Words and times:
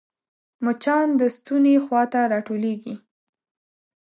مچان 0.63 1.07
د 1.19 1.21
ستوني 1.35 1.75
خوا 1.85 2.03
ته 2.13 2.19
راټولېږي 2.31 2.95